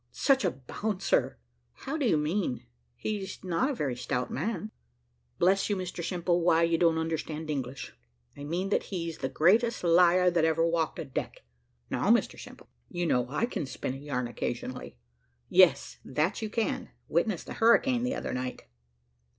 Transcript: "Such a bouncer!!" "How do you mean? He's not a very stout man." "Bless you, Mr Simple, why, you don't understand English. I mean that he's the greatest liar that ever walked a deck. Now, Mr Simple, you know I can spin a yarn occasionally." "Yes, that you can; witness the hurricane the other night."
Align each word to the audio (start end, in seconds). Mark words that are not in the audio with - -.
"Such 0.11 0.43
a 0.43 0.49
bouncer!!" 0.49 1.37
"How 1.73 1.95
do 1.95 2.07
you 2.07 2.17
mean? 2.17 2.65
He's 2.95 3.43
not 3.43 3.69
a 3.69 3.75
very 3.75 3.95
stout 3.95 4.31
man." 4.31 4.71
"Bless 5.37 5.69
you, 5.69 5.75
Mr 5.75 6.03
Simple, 6.03 6.41
why, 6.41 6.63
you 6.63 6.79
don't 6.79 6.97
understand 6.97 7.51
English. 7.51 7.93
I 8.35 8.43
mean 8.43 8.69
that 8.69 8.85
he's 8.89 9.19
the 9.19 9.29
greatest 9.29 9.83
liar 9.83 10.31
that 10.31 10.43
ever 10.43 10.65
walked 10.65 10.97
a 10.97 11.05
deck. 11.05 11.43
Now, 11.91 12.09
Mr 12.09 12.39
Simple, 12.39 12.67
you 12.89 13.05
know 13.05 13.29
I 13.29 13.45
can 13.45 13.67
spin 13.67 13.93
a 13.93 13.97
yarn 13.97 14.27
occasionally." 14.27 14.97
"Yes, 15.49 15.99
that 16.03 16.41
you 16.41 16.49
can; 16.49 16.89
witness 17.07 17.43
the 17.43 17.53
hurricane 17.53 18.01
the 18.01 18.15
other 18.15 18.33
night." 18.33 18.63